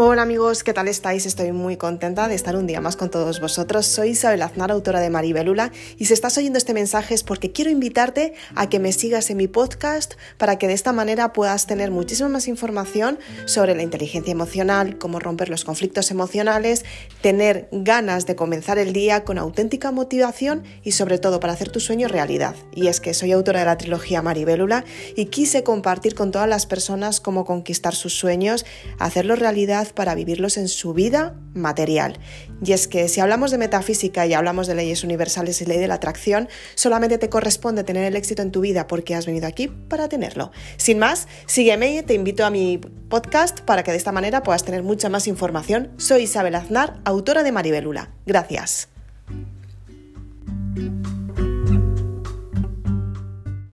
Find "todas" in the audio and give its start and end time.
26.30-26.48